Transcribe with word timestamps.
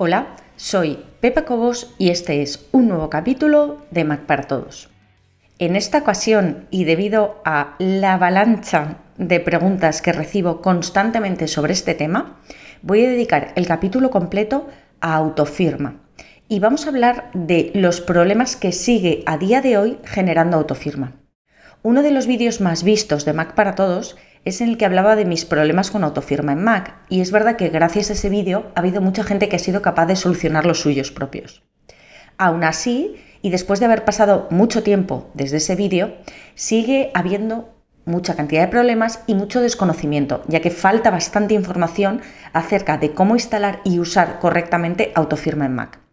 Hola, 0.00 0.36
soy 0.54 1.04
Pepa 1.20 1.44
Cobos 1.44 1.92
y 1.98 2.10
este 2.10 2.40
es 2.40 2.68
un 2.70 2.86
nuevo 2.86 3.10
capítulo 3.10 3.84
de 3.90 4.04
Mac 4.04 4.26
para 4.26 4.44
Todos. 4.44 4.90
En 5.58 5.74
esta 5.74 5.98
ocasión, 5.98 6.68
y 6.70 6.84
debido 6.84 7.42
a 7.44 7.74
la 7.80 8.14
avalancha 8.14 8.98
de 9.16 9.40
preguntas 9.40 10.00
que 10.00 10.12
recibo 10.12 10.62
constantemente 10.62 11.48
sobre 11.48 11.72
este 11.72 11.94
tema, 11.94 12.38
voy 12.80 13.04
a 13.04 13.10
dedicar 13.10 13.52
el 13.56 13.66
capítulo 13.66 14.10
completo 14.10 14.68
a 15.00 15.16
autofirma. 15.16 15.96
Y 16.46 16.60
vamos 16.60 16.86
a 16.86 16.90
hablar 16.90 17.32
de 17.34 17.72
los 17.74 18.00
problemas 18.00 18.54
que 18.54 18.70
sigue 18.70 19.24
a 19.26 19.36
día 19.36 19.62
de 19.62 19.78
hoy 19.78 19.98
generando 20.04 20.58
autofirma. 20.58 21.16
Uno 21.82 22.02
de 22.02 22.12
los 22.12 22.28
vídeos 22.28 22.60
más 22.60 22.84
vistos 22.84 23.24
de 23.24 23.32
Mac 23.32 23.54
para 23.54 23.74
Todos 23.74 24.16
es 24.48 24.60
en 24.60 24.70
el 24.70 24.76
que 24.76 24.84
hablaba 24.84 25.16
de 25.16 25.24
mis 25.24 25.44
problemas 25.44 25.90
con 25.90 26.04
autofirma 26.04 26.52
en 26.52 26.64
Mac, 26.64 26.96
y 27.08 27.20
es 27.20 27.30
verdad 27.30 27.56
que 27.56 27.68
gracias 27.68 28.10
a 28.10 28.14
ese 28.14 28.28
vídeo 28.28 28.72
ha 28.74 28.80
habido 28.80 29.00
mucha 29.00 29.24
gente 29.24 29.48
que 29.48 29.56
ha 29.56 29.60
sido 29.60 29.82
capaz 29.82 30.06
de 30.06 30.16
solucionar 30.16 30.66
los 30.66 30.80
suyos 30.80 31.10
propios. 31.10 31.62
Aún 32.36 32.64
así, 32.64 33.16
y 33.42 33.50
después 33.50 33.80
de 33.80 33.86
haber 33.86 34.04
pasado 34.04 34.48
mucho 34.50 34.82
tiempo 34.82 35.30
desde 35.34 35.58
ese 35.58 35.76
vídeo, 35.76 36.14
sigue 36.54 37.10
habiendo 37.14 37.74
mucha 38.04 38.34
cantidad 38.34 38.62
de 38.62 38.68
problemas 38.68 39.20
y 39.26 39.34
mucho 39.34 39.60
desconocimiento, 39.60 40.42
ya 40.48 40.60
que 40.60 40.70
falta 40.70 41.10
bastante 41.10 41.54
información 41.54 42.22
acerca 42.52 42.96
de 42.96 43.12
cómo 43.12 43.34
instalar 43.34 43.80
y 43.84 43.98
usar 43.98 44.38
correctamente 44.40 45.12
autofirma 45.14 45.66
en 45.66 45.74
Mac. 45.74 46.07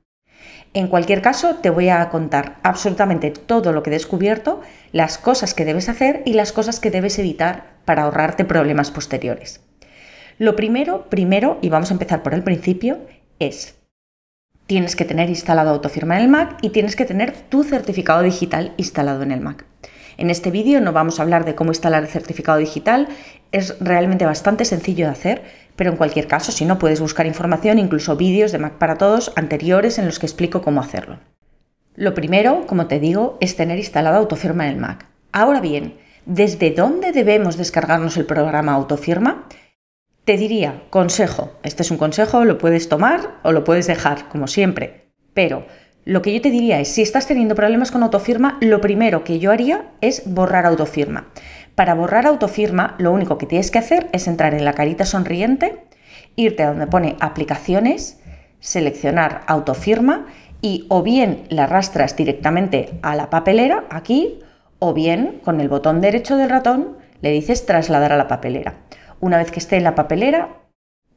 En 0.75 0.89
cualquier 0.89 1.21
caso, 1.21 1.55
te 1.55 1.69
voy 1.69 1.87
a 1.87 2.09
contar 2.09 2.57
absolutamente 2.61 3.31
todo 3.31 3.71
lo 3.71 3.81
que 3.81 3.91
he 3.91 3.93
descubierto, 3.93 4.59
las 4.91 5.17
cosas 5.17 5.53
que 5.53 5.63
debes 5.63 5.87
hacer 5.87 6.21
y 6.25 6.33
las 6.33 6.51
cosas 6.51 6.81
que 6.81 6.91
debes 6.91 7.17
evitar 7.17 7.77
para 7.85 8.03
ahorrarte 8.03 8.43
problemas 8.43 8.91
posteriores. 8.91 9.61
Lo 10.37 10.57
primero, 10.57 11.09
primero, 11.09 11.59
y 11.61 11.69
vamos 11.69 11.91
a 11.91 11.93
empezar 11.93 12.23
por 12.23 12.33
el 12.33 12.43
principio, 12.43 12.99
es 13.39 13.75
tienes 14.67 14.97
que 14.97 15.05
tener 15.05 15.29
instalado 15.29 15.69
autofirma 15.69 16.17
en 16.17 16.23
el 16.23 16.27
Mac 16.27 16.57
y 16.61 16.71
tienes 16.71 16.97
que 16.97 17.05
tener 17.05 17.31
tu 17.31 17.63
certificado 17.63 18.21
digital 18.21 18.73
instalado 18.75 19.23
en 19.23 19.31
el 19.31 19.39
Mac. 19.39 19.65
En 20.17 20.29
este 20.29 20.51
vídeo 20.51 20.81
no 20.81 20.91
vamos 20.91 21.19
a 21.19 21.23
hablar 21.23 21.45
de 21.45 21.55
cómo 21.55 21.71
instalar 21.71 22.03
el 22.03 22.09
certificado 22.09 22.57
digital, 22.57 23.07
es 23.51 23.79
realmente 23.79 24.25
bastante 24.25 24.65
sencillo 24.65 25.05
de 25.05 25.11
hacer, 25.11 25.43
pero 25.75 25.91
en 25.91 25.97
cualquier 25.97 26.27
caso, 26.27 26.51
si 26.51 26.65
no, 26.65 26.79
puedes 26.79 26.99
buscar 26.99 27.25
información, 27.25 27.79
incluso 27.79 28.15
vídeos 28.15 28.51
de 28.51 28.59
Mac 28.59 28.73
para 28.73 28.97
Todos 28.97 29.33
anteriores 29.35 29.99
en 29.99 30.05
los 30.05 30.19
que 30.19 30.25
explico 30.25 30.61
cómo 30.61 30.81
hacerlo. 30.81 31.19
Lo 31.95 32.13
primero, 32.13 32.65
como 32.67 32.87
te 32.87 32.99
digo, 32.99 33.37
es 33.41 33.55
tener 33.55 33.77
instalado 33.77 34.17
autofirma 34.17 34.67
en 34.67 34.73
el 34.73 34.79
Mac. 34.79 35.07
Ahora 35.31 35.61
bien, 35.61 35.97
¿desde 36.25 36.71
dónde 36.71 37.11
debemos 37.11 37.57
descargarnos 37.57 38.17
el 38.17 38.25
programa 38.25 38.73
autofirma? 38.73 39.47
Te 40.25 40.37
diría, 40.37 40.83
consejo, 40.89 41.51
este 41.63 41.83
es 41.83 41.91
un 41.91 41.97
consejo, 41.97 42.45
lo 42.45 42.57
puedes 42.57 42.89
tomar 42.89 43.39
o 43.43 43.51
lo 43.51 43.63
puedes 43.63 43.87
dejar, 43.87 44.27
como 44.29 44.47
siempre, 44.47 45.11
pero 45.33 45.65
lo 46.05 46.21
que 46.21 46.33
yo 46.33 46.41
te 46.41 46.51
diría 46.51 46.79
es, 46.79 46.89
si 46.89 47.01
estás 47.01 47.27
teniendo 47.27 47.55
problemas 47.55 47.91
con 47.91 48.03
autofirma, 48.03 48.57
lo 48.61 48.79
primero 48.79 49.23
que 49.23 49.39
yo 49.39 49.51
haría 49.51 49.91
es 50.01 50.21
borrar 50.25 50.65
autofirma. 50.65 51.27
Para 51.75 51.93
borrar 51.93 52.25
autofirma, 52.25 52.95
lo 52.97 53.11
único 53.11 53.37
que 53.37 53.45
tienes 53.45 53.69
que 53.69 53.79
hacer 53.79 54.07
es 54.13 54.27
entrar 54.27 54.53
en 54.53 54.63
la 54.63 54.73
carita 54.73 55.05
sonriente, 55.05 55.83
irte 56.37 56.63
a 56.63 56.69
donde 56.69 56.87
pone 56.87 57.17
aplicaciones, 57.19 58.21
seleccionar 58.59 59.41
autofirma 59.47 60.25
y 60.61 60.85
o 60.89 61.03
bien 61.03 61.43
la 61.49 61.65
arrastras 61.65 62.15
directamente 62.15 62.97
a 63.01 63.15
la 63.15 63.29
papelera, 63.29 63.83
aquí, 63.89 64.39
o 64.79 64.93
bien 64.93 65.41
con 65.43 65.59
el 65.59 65.69
botón 65.69 66.01
derecho 66.01 66.37
del 66.37 66.49
ratón 66.49 66.97
le 67.21 67.31
dices 67.31 67.65
trasladar 67.65 68.13
a 68.13 68.17
la 68.17 68.27
papelera. 68.27 68.75
Una 69.19 69.37
vez 69.37 69.51
que 69.51 69.59
esté 69.59 69.77
en 69.77 69.83
la 69.83 69.95
papelera, 69.95 70.61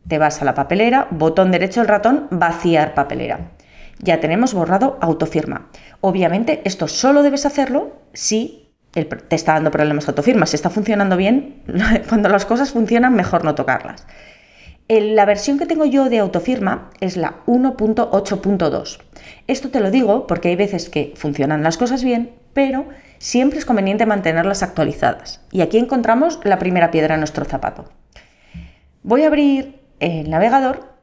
te 0.08 0.18
vas 0.18 0.42
a 0.42 0.44
la 0.44 0.54
papelera, 0.54 1.06
botón 1.10 1.50
derecho 1.52 1.80
del 1.80 1.88
ratón, 1.88 2.28
vaciar 2.30 2.94
papelera. 2.94 3.52
Ya 4.00 4.20
tenemos 4.20 4.54
borrado 4.54 4.98
autofirma. 5.00 5.68
Obviamente 6.00 6.62
esto 6.64 6.88
solo 6.88 7.22
debes 7.22 7.46
hacerlo 7.46 7.92
si 8.12 8.67
te 9.04 9.36
está 9.36 9.54
dando 9.54 9.70
problemas 9.70 10.08
autofirma. 10.08 10.46
Si 10.46 10.56
está 10.56 10.70
funcionando 10.70 11.16
bien, 11.16 11.62
cuando 12.08 12.28
las 12.28 12.44
cosas 12.44 12.72
funcionan, 12.72 13.14
mejor 13.14 13.44
no 13.44 13.54
tocarlas. 13.54 14.06
La 14.88 15.26
versión 15.26 15.58
que 15.58 15.66
tengo 15.66 15.84
yo 15.84 16.08
de 16.08 16.18
autofirma 16.18 16.90
es 17.00 17.18
la 17.18 17.44
1.8.2. 17.46 18.98
Esto 19.46 19.68
te 19.68 19.80
lo 19.80 19.90
digo 19.90 20.26
porque 20.26 20.48
hay 20.48 20.56
veces 20.56 20.88
que 20.88 21.12
funcionan 21.14 21.62
las 21.62 21.76
cosas 21.76 22.02
bien, 22.02 22.30
pero 22.54 22.86
siempre 23.18 23.58
es 23.58 23.66
conveniente 23.66 24.06
mantenerlas 24.06 24.62
actualizadas. 24.62 25.42
Y 25.52 25.60
aquí 25.60 25.76
encontramos 25.76 26.40
la 26.44 26.58
primera 26.58 26.90
piedra 26.90 27.14
en 27.14 27.20
nuestro 27.20 27.44
zapato. 27.44 27.84
Voy 29.02 29.24
a 29.24 29.26
abrir 29.26 29.80
el 30.00 30.30
navegador 30.30 30.98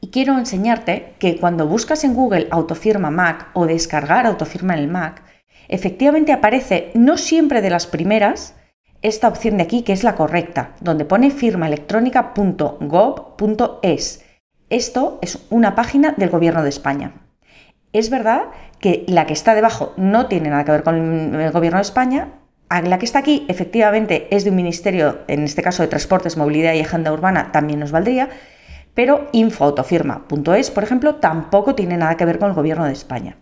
y 0.00 0.10
quiero 0.10 0.38
enseñarte 0.38 1.14
que 1.18 1.36
cuando 1.36 1.66
buscas 1.66 2.04
en 2.04 2.14
Google 2.14 2.48
autofirma 2.50 3.10
Mac 3.10 3.48
o 3.54 3.66
descargar 3.66 4.26
autofirma 4.26 4.74
en 4.74 4.80
el 4.80 4.88
Mac, 4.88 5.22
efectivamente 5.70 6.32
aparece 6.32 6.90
no 6.94 7.16
siempre 7.16 7.62
de 7.62 7.70
las 7.70 7.86
primeras 7.86 8.56
esta 9.02 9.28
opción 9.28 9.56
de 9.56 9.62
aquí 9.62 9.80
que 9.82 9.94
es 9.94 10.04
la 10.04 10.14
correcta, 10.14 10.74
donde 10.80 11.06
pone 11.06 11.30
firmaelectrónica.gov.es. 11.30 14.24
Esto 14.68 15.18
es 15.22 15.38
una 15.48 15.74
página 15.74 16.12
del 16.16 16.28
Gobierno 16.28 16.62
de 16.62 16.68
España. 16.68 17.14
Es 17.92 18.10
verdad 18.10 18.42
que 18.78 19.06
la 19.08 19.26
que 19.26 19.32
está 19.32 19.54
debajo 19.54 19.94
no 19.96 20.26
tiene 20.26 20.50
nada 20.50 20.64
que 20.64 20.72
ver 20.72 20.82
con 20.82 21.34
el 21.34 21.50
Gobierno 21.50 21.78
de 21.78 21.82
España. 21.82 22.28
La 22.68 22.98
que 22.98 23.06
está 23.06 23.20
aquí 23.20 23.46
efectivamente 23.48 24.28
es 24.30 24.44
de 24.44 24.50
un 24.50 24.56
ministerio, 24.56 25.20
en 25.26 25.44
este 25.44 25.62
caso 25.62 25.82
de 25.82 25.88
Transportes, 25.88 26.36
Movilidad 26.36 26.74
y 26.74 26.80
Agenda 26.80 27.10
Urbana, 27.12 27.50
también 27.50 27.80
nos 27.80 27.90
valdría, 27.90 28.28
pero 28.94 29.28
infoautofirma.es, 29.32 30.70
por 30.70 30.84
ejemplo, 30.84 31.16
tampoco 31.16 31.74
tiene 31.74 31.96
nada 31.96 32.16
que 32.16 32.26
ver 32.26 32.38
con 32.38 32.50
el 32.50 32.54
Gobierno 32.54 32.84
de 32.84 32.92
España. 32.92 33.38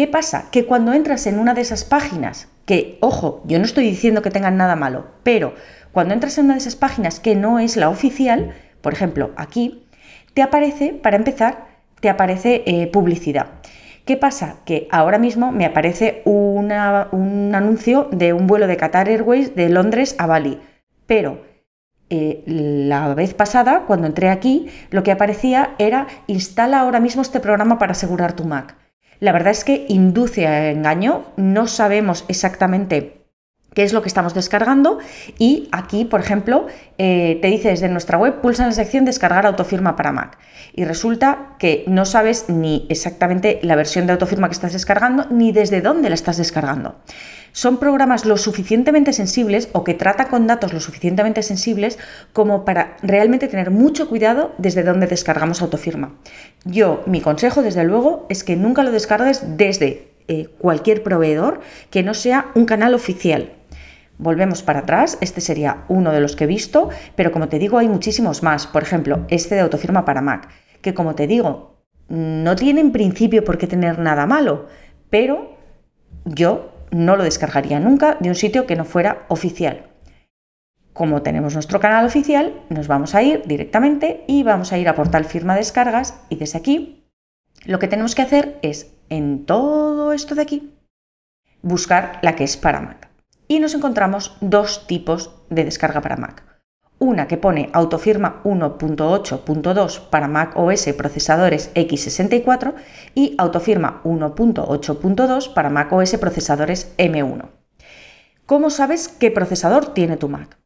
¿Qué 0.00 0.08
pasa? 0.08 0.46
Que 0.50 0.64
cuando 0.64 0.94
entras 0.94 1.26
en 1.26 1.38
una 1.38 1.52
de 1.52 1.60
esas 1.60 1.84
páginas, 1.84 2.48
que, 2.64 2.96
ojo, 3.02 3.42
yo 3.44 3.58
no 3.58 3.66
estoy 3.66 3.84
diciendo 3.84 4.22
que 4.22 4.30
tengan 4.30 4.56
nada 4.56 4.74
malo, 4.74 5.08
pero 5.24 5.52
cuando 5.92 6.14
entras 6.14 6.38
en 6.38 6.46
una 6.46 6.54
de 6.54 6.60
esas 6.60 6.74
páginas 6.74 7.20
que 7.20 7.34
no 7.34 7.58
es 7.58 7.76
la 7.76 7.90
oficial, 7.90 8.54
por 8.80 8.94
ejemplo, 8.94 9.32
aquí, 9.36 9.86
te 10.32 10.40
aparece, 10.40 10.94
para 10.94 11.18
empezar, 11.18 11.66
te 12.00 12.08
aparece 12.08 12.62
eh, 12.64 12.86
publicidad. 12.86 13.48
¿Qué 14.06 14.16
pasa? 14.16 14.60
Que 14.64 14.88
ahora 14.90 15.18
mismo 15.18 15.52
me 15.52 15.66
aparece 15.66 16.22
un 16.24 16.72
anuncio 16.72 18.08
de 18.10 18.32
un 18.32 18.46
vuelo 18.46 18.68
de 18.68 18.78
Qatar 18.78 19.06
Airways 19.06 19.54
de 19.54 19.68
Londres 19.68 20.14
a 20.16 20.26
Bali, 20.26 20.62
pero 21.04 21.42
eh, 22.08 22.42
la 22.46 23.12
vez 23.12 23.34
pasada, 23.34 23.84
cuando 23.86 24.06
entré 24.06 24.30
aquí, 24.30 24.70
lo 24.88 25.02
que 25.02 25.12
aparecía 25.12 25.74
era 25.76 26.06
instala 26.26 26.80
ahora 26.80 27.00
mismo 27.00 27.20
este 27.20 27.38
programa 27.38 27.78
para 27.78 27.92
asegurar 27.92 28.32
tu 28.32 28.46
Mac. 28.46 28.79
La 29.20 29.32
verdad 29.32 29.52
es 29.52 29.64
que 29.64 29.84
induce 29.88 30.46
a 30.46 30.70
engaño, 30.70 31.26
no 31.36 31.66
sabemos 31.66 32.24
exactamente 32.28 33.19
qué 33.74 33.82
es 33.82 33.92
lo 33.92 34.02
que 34.02 34.08
estamos 34.08 34.34
descargando 34.34 34.98
y 35.38 35.68
aquí, 35.72 36.04
por 36.04 36.20
ejemplo, 36.20 36.66
eh, 36.98 37.38
te 37.40 37.48
dice 37.48 37.68
desde 37.68 37.88
nuestra 37.88 38.18
web, 38.18 38.40
pulsa 38.40 38.64
en 38.64 38.70
la 38.70 38.74
sección 38.74 39.04
descargar 39.04 39.46
autofirma 39.46 39.96
para 39.96 40.12
Mac 40.12 40.38
y 40.72 40.84
resulta 40.84 41.56
que 41.58 41.84
no 41.86 42.04
sabes 42.04 42.48
ni 42.48 42.86
exactamente 42.88 43.60
la 43.62 43.76
versión 43.76 44.06
de 44.06 44.12
autofirma 44.12 44.48
que 44.48 44.54
estás 44.54 44.72
descargando 44.72 45.26
ni 45.30 45.52
desde 45.52 45.80
dónde 45.80 46.08
la 46.08 46.14
estás 46.14 46.36
descargando. 46.36 46.96
Son 47.52 47.78
programas 47.78 48.24
lo 48.24 48.36
suficientemente 48.36 49.12
sensibles 49.12 49.68
o 49.72 49.82
que 49.82 49.94
trata 49.94 50.28
con 50.28 50.46
datos 50.46 50.72
lo 50.72 50.80
suficientemente 50.80 51.42
sensibles 51.42 51.98
como 52.32 52.64
para 52.64 52.96
realmente 53.02 53.48
tener 53.48 53.70
mucho 53.70 54.08
cuidado 54.08 54.52
desde 54.58 54.84
dónde 54.84 55.08
descargamos 55.08 55.60
autofirma. 55.60 56.14
Yo, 56.64 57.02
mi 57.06 57.20
consejo, 57.20 57.62
desde 57.62 57.84
luego, 57.84 58.26
es 58.28 58.44
que 58.44 58.56
nunca 58.56 58.84
lo 58.84 58.92
descargues 58.92 59.56
desde 59.56 60.12
eh, 60.28 60.48
cualquier 60.58 61.02
proveedor 61.02 61.60
que 61.90 62.04
no 62.04 62.14
sea 62.14 62.52
un 62.54 62.66
canal 62.66 62.94
oficial. 62.94 63.59
Volvemos 64.20 64.62
para 64.62 64.80
atrás, 64.80 65.16
este 65.22 65.40
sería 65.40 65.84
uno 65.88 66.12
de 66.12 66.20
los 66.20 66.36
que 66.36 66.44
he 66.44 66.46
visto, 66.46 66.90
pero 67.16 67.32
como 67.32 67.48
te 67.48 67.58
digo 67.58 67.78
hay 67.78 67.88
muchísimos 67.88 68.42
más. 68.42 68.66
Por 68.66 68.82
ejemplo, 68.82 69.24
este 69.28 69.54
de 69.54 69.62
autofirma 69.62 70.04
para 70.04 70.20
Mac, 70.20 70.50
que 70.82 70.92
como 70.92 71.14
te 71.14 71.26
digo, 71.26 71.78
no 72.08 72.54
tiene 72.54 72.82
en 72.82 72.92
principio 72.92 73.42
por 73.44 73.56
qué 73.56 73.66
tener 73.66 73.98
nada 73.98 74.26
malo, 74.26 74.66
pero 75.08 75.56
yo 76.26 76.70
no 76.90 77.16
lo 77.16 77.24
descargaría 77.24 77.80
nunca 77.80 78.18
de 78.20 78.28
un 78.28 78.34
sitio 78.34 78.66
que 78.66 78.76
no 78.76 78.84
fuera 78.84 79.24
oficial. 79.28 79.86
Como 80.92 81.22
tenemos 81.22 81.54
nuestro 81.54 81.80
canal 81.80 82.04
oficial, 82.04 82.60
nos 82.68 82.88
vamos 82.88 83.14
a 83.14 83.22
ir 83.22 83.44
directamente 83.46 84.24
y 84.26 84.42
vamos 84.42 84.70
a 84.74 84.76
ir 84.76 84.90
a 84.90 84.94
portal 84.96 85.24
firma 85.24 85.56
descargas 85.56 86.20
y 86.28 86.36
desde 86.36 86.58
aquí 86.58 87.06
lo 87.64 87.78
que 87.78 87.88
tenemos 87.88 88.14
que 88.14 88.22
hacer 88.22 88.58
es 88.60 88.92
en 89.08 89.46
todo 89.46 90.12
esto 90.12 90.34
de 90.34 90.42
aquí 90.42 90.74
buscar 91.62 92.18
la 92.20 92.36
que 92.36 92.44
es 92.44 92.58
para 92.58 92.82
Mac 92.82 93.09
y 93.50 93.58
nos 93.58 93.74
encontramos 93.74 94.36
dos 94.40 94.86
tipos 94.86 95.34
de 95.50 95.64
descarga 95.64 96.00
para 96.00 96.16
Mac. 96.16 96.44
Una 97.00 97.26
que 97.26 97.36
pone 97.36 97.68
autofirma 97.72 98.40
1.8.2 98.44 100.08
para 100.08 100.28
Mac 100.28 100.56
OS 100.56 100.86
procesadores 100.96 101.74
x64 101.74 102.74
y 103.16 103.34
autofirma 103.38 104.02
1.8.2 104.04 105.52
para 105.52 105.68
Mac 105.68 105.92
OS 105.92 106.16
procesadores 106.18 106.96
M1. 106.96 107.50
¿Cómo 108.46 108.70
sabes 108.70 109.08
qué 109.08 109.32
procesador 109.32 109.94
tiene 109.94 110.16
tu 110.16 110.28
Mac? 110.28 110.56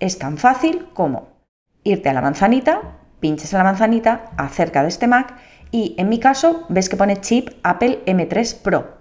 Es 0.00 0.18
tan 0.18 0.36
fácil 0.36 0.88
como 0.94 1.44
irte 1.84 2.08
a 2.08 2.12
la 2.12 2.22
manzanita, 2.22 2.98
pinches 3.20 3.54
a 3.54 3.58
la 3.58 3.64
manzanita 3.64 4.32
acerca 4.36 4.82
de 4.82 4.88
este 4.88 5.06
Mac 5.06 5.36
y 5.70 5.94
en 5.96 6.08
mi 6.08 6.18
caso 6.18 6.66
ves 6.68 6.88
que 6.88 6.96
pone 6.96 7.20
chip 7.20 7.50
Apple 7.62 8.04
M3 8.04 8.62
Pro. 8.62 8.98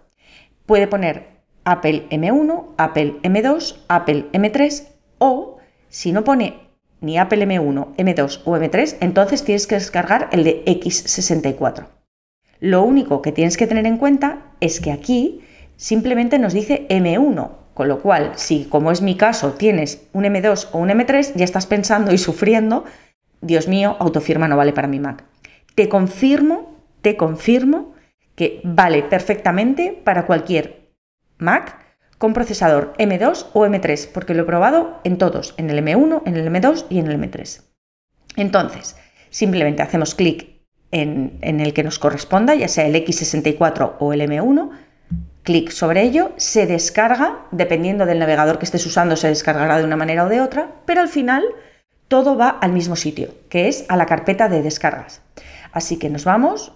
Puede 0.67 0.85
poner 0.85 1.40
Apple 1.63 2.07
M1, 2.09 2.65
Apple 2.77 3.15
M2, 3.23 3.75
Apple 3.87 4.25
M3 4.31 4.87
o 5.19 5.57
si 5.89 6.11
no 6.11 6.23
pone 6.23 6.71
ni 7.01 7.17
Apple 7.17 7.45
M1, 7.45 7.95
M2 7.97 8.41
o 8.45 8.55
M3, 8.55 8.97
entonces 9.01 9.43
tienes 9.43 9.67
que 9.67 9.75
descargar 9.75 10.29
el 10.31 10.43
de 10.43 10.63
X64. 10.65 11.87
Lo 12.59 12.83
único 12.83 13.21
que 13.21 13.31
tienes 13.31 13.57
que 13.57 13.67
tener 13.67 13.87
en 13.87 13.97
cuenta 13.97 14.53
es 14.59 14.79
que 14.79 14.91
aquí 14.91 15.41
simplemente 15.77 16.37
nos 16.37 16.53
dice 16.53 16.87
M1, 16.89 17.51
con 17.73 17.87
lo 17.87 18.01
cual, 18.01 18.33
si 18.35 18.65
como 18.65 18.91
es 18.91 19.01
mi 19.01 19.15
caso 19.15 19.53
tienes 19.53 20.07
un 20.13 20.25
M2 20.25 20.69
o 20.71 20.77
un 20.77 20.89
M3, 20.89 21.33
ya 21.35 21.43
estás 21.43 21.65
pensando 21.65 22.13
y 22.13 22.19
sufriendo, 22.19 22.85
Dios 23.41 23.67
mío, 23.67 23.97
autofirma 23.99 24.47
no 24.47 24.57
vale 24.57 24.73
para 24.73 24.87
mi 24.87 24.99
Mac. 24.99 25.23
Te 25.73 25.89
confirmo, 25.89 26.75
te 27.01 27.17
confirmo 27.17 27.93
que 28.35 28.61
vale 28.63 29.03
perfectamente 29.03 29.99
para 30.03 30.27
cualquier 30.27 30.80
Mac 31.41 31.77
con 32.17 32.33
procesador 32.33 32.93
M2 32.99 33.47
o 33.53 33.65
M3, 33.65 34.09
porque 34.13 34.33
lo 34.33 34.43
he 34.43 34.45
probado 34.45 35.01
en 35.03 35.17
todos, 35.17 35.55
en 35.57 35.69
el 35.69 35.83
M1, 35.83 36.21
en 36.25 36.37
el 36.37 36.47
M2 36.47 36.85
y 36.89 36.99
en 36.99 37.07
el 37.07 37.19
M3. 37.19 37.63
Entonces, 38.35 38.95
simplemente 39.31 39.81
hacemos 39.81 40.13
clic 40.13 40.61
en, 40.91 41.39
el 41.41 41.73
que 41.73 41.83
nos 41.83 41.99
corresponda, 41.99 42.53
ya 42.53 42.67
sea 42.67 42.85
el 42.85 42.95
X64 42.95 43.95
o 43.99 44.13
el 44.13 44.21
M1, 44.21 44.69
clic 45.41 45.71
sobre 45.71 46.03
ello, 46.03 46.31
se 46.37 46.67
descarga, 46.67 47.47
dependiendo 47.51 48.05
del 48.05 48.19
navegador 48.19 48.59
que 48.59 48.65
estés 48.65 48.85
usando, 48.85 49.15
se 49.15 49.27
descargará 49.27 49.79
de 49.79 49.85
una 49.85 49.97
manera 49.97 50.25
o 50.25 50.29
de 50.29 50.41
otra, 50.41 50.75
pero 50.85 51.01
al 51.01 51.09
final 51.09 51.43
todo 52.07 52.37
va 52.37 52.49
al 52.49 52.73
mismo 52.73 52.95
sitio, 52.95 53.33
que 53.49 53.67
es 53.67 53.85
a 53.87 53.97
la 53.97 54.05
carpeta 54.05 54.47
de 54.47 54.61
descargas. 54.61 55.21
Así 55.71 55.97
que 55.97 56.09
nos 56.09 56.25
vamos, 56.25 56.73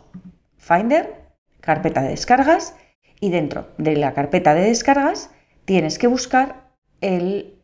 Finder, 0.57 1.25
carpeta 1.61 2.01
de 2.01 2.09
descargas, 2.09 2.75
y 3.19 3.29
dentro 3.29 3.67
de 3.77 3.95
la 3.95 4.13
carpeta 4.13 4.53
de 4.53 4.61
descargas 4.61 5.31
tienes 5.65 5.97
que 5.99 6.07
buscar 6.07 6.71
el... 7.01 7.61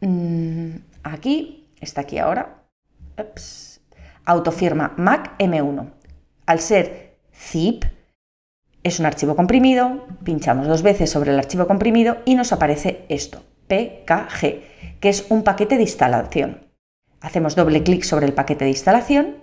Mm, 0.00 0.76
aquí, 1.02 1.68
está 1.80 2.02
aquí 2.02 2.18
ahora, 2.18 2.64
autofirma 4.24 4.94
Mac 4.96 5.38
M1. 5.38 5.92
Al 6.46 6.60
ser 6.60 7.16
zip, 7.32 7.84
es 8.82 8.98
un 8.98 9.06
archivo 9.06 9.36
comprimido, 9.36 10.06
pinchamos 10.24 10.66
dos 10.66 10.82
veces 10.82 11.10
sobre 11.10 11.32
el 11.32 11.38
archivo 11.38 11.68
comprimido 11.68 12.18
y 12.24 12.34
nos 12.34 12.52
aparece 12.52 13.04
esto, 13.08 13.42
PKG, 13.68 14.98
que 15.00 15.08
es 15.08 15.26
un 15.28 15.44
paquete 15.44 15.76
de 15.76 15.82
instalación. 15.82 16.66
Hacemos 17.20 17.54
doble 17.54 17.84
clic 17.84 18.02
sobre 18.02 18.26
el 18.26 18.32
paquete 18.32 18.64
de 18.64 18.70
instalación 18.70 19.41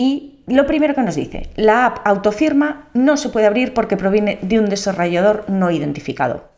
y 0.00 0.38
lo 0.46 0.66
primero 0.66 0.94
que 0.94 1.02
nos 1.02 1.14
dice, 1.14 1.50
la 1.56 1.84
app 1.84 1.98
autofirma 2.06 2.88
no 2.94 3.18
se 3.18 3.28
puede 3.28 3.44
abrir 3.44 3.74
porque 3.74 3.98
proviene 3.98 4.38
de 4.40 4.58
un 4.58 4.70
desarrollador 4.70 5.44
no 5.50 5.70
identificado. 5.70 6.48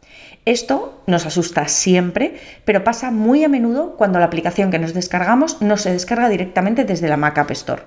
Esto 0.44 1.03
nos 1.09 1.27
asusta 1.27 1.67
siempre, 1.67 2.37
pero 2.65 2.85
pasa 2.85 3.11
muy 3.11 3.43
a 3.43 3.49
menudo 3.49 3.97
cuando 3.97 4.21
la 4.21 4.27
aplicación 4.27 4.71
que 4.71 4.79
nos 4.79 4.94
descargamos 4.94 5.61
no 5.61 5.77
se 5.77 5.91
descarga 5.91 6.29
directamente 6.29 6.85
desde 6.85 7.09
la 7.09 7.17
Mac 7.17 7.37
App 7.37 7.50
Store. 7.50 7.83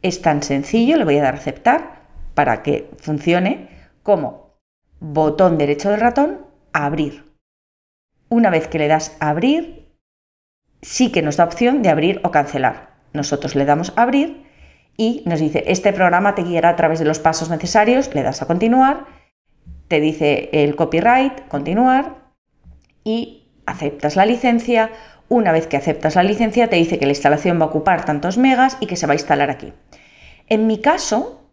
Es 0.00 0.22
tan 0.22 0.42
sencillo, 0.42 0.96
le 0.96 1.04
voy 1.04 1.18
a 1.18 1.22
dar 1.22 1.34
a 1.34 1.38
aceptar 1.38 2.04
para 2.32 2.62
que 2.62 2.88
funcione 2.96 3.68
como 4.02 4.54
botón 5.00 5.58
derecho 5.58 5.90
del 5.90 6.00
ratón, 6.00 6.46
abrir. 6.72 7.24
Una 8.30 8.48
vez 8.48 8.68
que 8.68 8.78
le 8.78 8.88
das 8.88 9.18
abrir, 9.20 9.90
sí 10.80 11.12
que 11.12 11.20
nos 11.20 11.36
da 11.36 11.44
opción 11.44 11.82
de 11.82 11.90
abrir 11.90 12.22
o 12.24 12.30
cancelar. 12.30 12.94
Nosotros 13.12 13.54
le 13.54 13.66
damos 13.66 13.92
abrir 13.94 14.47
y 14.98 15.22
nos 15.24 15.40
dice, 15.40 15.64
este 15.66 15.94
programa 15.94 16.34
te 16.34 16.42
guiará 16.42 16.68
a 16.68 16.76
través 16.76 16.98
de 16.98 17.06
los 17.06 17.20
pasos 17.20 17.48
necesarios, 17.48 18.14
le 18.14 18.22
das 18.22 18.42
a 18.42 18.46
continuar 18.46 19.06
te 19.88 20.00
dice 20.00 20.50
el 20.52 20.76
copyright, 20.76 21.48
continuar 21.48 22.16
y 23.04 23.48
aceptas 23.66 24.16
la 24.16 24.26
licencia. 24.26 24.90
Una 25.28 25.50
vez 25.52 25.66
que 25.66 25.76
aceptas 25.76 26.14
la 26.14 26.22
licencia 26.22 26.68
te 26.68 26.76
dice 26.76 26.98
que 26.98 27.06
la 27.06 27.12
instalación 27.12 27.58
va 27.58 27.64
a 27.64 27.68
ocupar 27.68 28.04
tantos 28.04 28.38
megas 28.38 28.76
y 28.80 28.86
que 28.86 28.96
se 28.96 29.06
va 29.06 29.12
a 29.12 29.16
instalar 29.16 29.50
aquí. 29.50 29.72
En 30.48 30.66
mi 30.66 30.78
caso, 30.78 31.50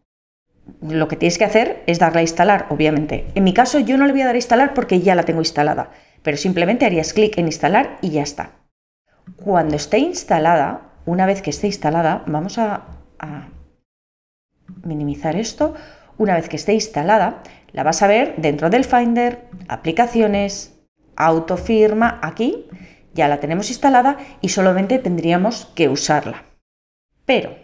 lo 0.81 1.07
que 1.07 1.15
tienes 1.15 1.37
que 1.37 1.45
hacer 1.45 1.83
es 1.87 1.99
darle 1.99 2.19
a 2.19 2.23
instalar, 2.23 2.67
obviamente. 2.69 3.25
En 3.35 3.43
mi 3.43 3.53
caso 3.53 3.79
yo 3.79 3.97
no 3.97 4.05
le 4.05 4.11
voy 4.11 4.21
a 4.21 4.25
dar 4.25 4.35
a 4.35 4.37
instalar 4.37 4.73
porque 4.73 5.01
ya 5.01 5.15
la 5.15 5.23
tengo 5.23 5.41
instalada, 5.41 5.91
pero 6.21 6.37
simplemente 6.37 6.85
harías 6.85 7.13
clic 7.13 7.37
en 7.37 7.47
instalar 7.47 7.97
y 8.01 8.11
ya 8.11 8.21
está. 8.21 8.51
Cuando 9.37 9.75
esté 9.75 9.99
instalada, 9.99 10.93
una 11.05 11.25
vez 11.25 11.41
que 11.41 11.49
esté 11.49 11.67
instalada, 11.67 12.23
vamos 12.27 12.57
a, 12.57 12.85
a 13.19 13.49
minimizar 14.83 15.35
esto. 15.35 15.73
Una 16.17 16.35
vez 16.35 16.49
que 16.49 16.55
esté 16.55 16.73
instalada, 16.73 17.43
la 17.71 17.83
vas 17.83 18.01
a 18.01 18.07
ver 18.07 18.35
dentro 18.37 18.69
del 18.69 18.85
Finder, 18.85 19.47
aplicaciones, 19.67 20.79
autofirma, 21.15 22.19
aquí 22.21 22.65
ya 23.13 23.27
la 23.27 23.39
tenemos 23.39 23.69
instalada 23.69 24.17
y 24.41 24.49
solamente 24.49 24.99
tendríamos 24.99 25.71
que 25.75 25.89
usarla. 25.89 26.43
Pero, 27.25 27.55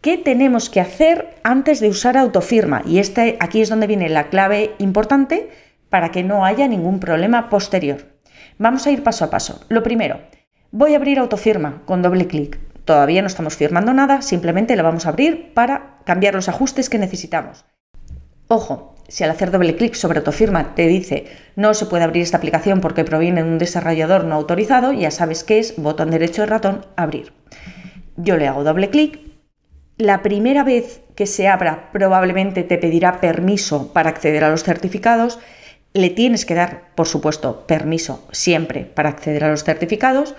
¿qué 0.00 0.18
tenemos 0.18 0.68
que 0.68 0.80
hacer 0.80 1.36
antes 1.42 1.80
de 1.80 1.88
usar 1.88 2.16
autofirma? 2.16 2.82
Y 2.84 2.98
este, 2.98 3.36
aquí 3.40 3.60
es 3.60 3.68
donde 3.68 3.86
viene 3.86 4.08
la 4.08 4.28
clave 4.28 4.74
importante 4.78 5.48
para 5.88 6.10
que 6.10 6.24
no 6.24 6.44
haya 6.44 6.66
ningún 6.68 6.98
problema 7.00 7.48
posterior. 7.48 8.18
Vamos 8.58 8.86
a 8.86 8.90
ir 8.90 9.02
paso 9.02 9.24
a 9.24 9.30
paso. 9.30 9.64
Lo 9.68 9.82
primero, 9.82 10.20
voy 10.70 10.94
a 10.94 10.96
abrir 10.96 11.18
autofirma 11.18 11.82
con 11.86 12.02
doble 12.02 12.26
clic. 12.26 12.58
Todavía 12.84 13.22
no 13.22 13.28
estamos 13.28 13.56
firmando 13.56 13.94
nada, 13.94 14.22
simplemente 14.22 14.76
la 14.76 14.82
vamos 14.82 15.06
a 15.06 15.10
abrir 15.10 15.54
para 15.54 15.98
cambiar 16.04 16.34
los 16.34 16.48
ajustes 16.48 16.90
que 16.90 16.98
necesitamos. 16.98 17.64
Ojo, 18.48 18.94
si 19.08 19.24
al 19.24 19.30
hacer 19.30 19.50
doble 19.50 19.76
clic 19.76 19.94
sobre 19.94 20.18
autofirma 20.18 20.74
te 20.74 20.86
dice 20.86 21.26
no 21.56 21.72
se 21.72 21.86
puede 21.86 22.04
abrir 22.04 22.22
esta 22.22 22.36
aplicación 22.36 22.80
porque 22.80 23.04
proviene 23.04 23.42
de 23.42 23.48
un 23.48 23.58
desarrollador 23.58 24.24
no 24.24 24.34
autorizado, 24.34 24.92
ya 24.92 25.10
sabes 25.10 25.44
que 25.44 25.58
es 25.58 25.76
botón 25.76 26.10
derecho 26.10 26.42
de 26.42 26.46
ratón 26.46 26.86
abrir. 26.96 27.32
Yo 28.16 28.36
le 28.36 28.46
hago 28.46 28.64
doble 28.64 28.90
clic. 28.90 29.20
La 29.96 30.22
primera 30.22 30.64
vez 30.64 31.00
que 31.14 31.26
se 31.26 31.48
abra 31.48 31.90
probablemente 31.92 32.64
te 32.64 32.78
pedirá 32.78 33.20
permiso 33.20 33.92
para 33.92 34.10
acceder 34.10 34.44
a 34.44 34.50
los 34.50 34.64
certificados. 34.64 35.38
Le 35.92 36.10
tienes 36.10 36.44
que 36.44 36.54
dar, 36.54 36.90
por 36.96 37.06
supuesto, 37.06 37.66
permiso 37.66 38.26
siempre 38.32 38.84
para 38.84 39.10
acceder 39.10 39.44
a 39.44 39.50
los 39.50 39.62
certificados. 39.62 40.34